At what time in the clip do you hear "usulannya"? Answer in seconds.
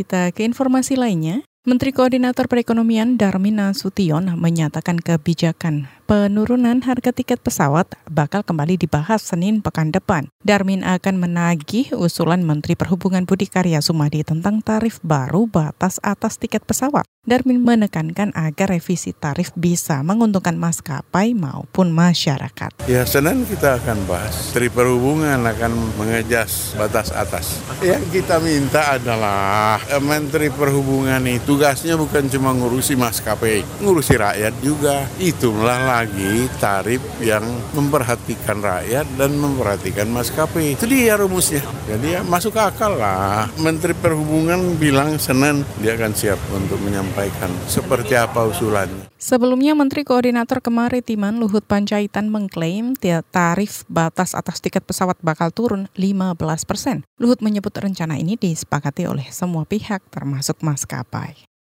48.48-49.12